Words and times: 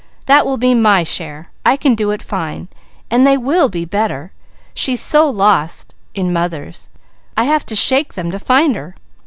That 0.25 0.47
will 0.47 0.57
be 0.57 0.73
my 0.73 1.03
share. 1.03 1.51
I 1.63 1.77
can 1.77 1.93
do 1.93 2.09
it 2.09 2.23
fine. 2.23 2.69
And 3.11 3.23
they 3.23 3.37
will 3.37 3.69
be 3.69 3.85
better! 3.85 4.31
She's 4.73 4.99
so 4.99 5.29
lost 5.29 5.93
in 6.15 6.33
mother's, 6.33 6.89
I 7.37 7.43
have 7.43 7.67
to 7.67 7.75
shake 7.75 8.15
them 8.15 8.31
to 8.31 8.39
find 8.39 8.75
her!" 8.75 8.95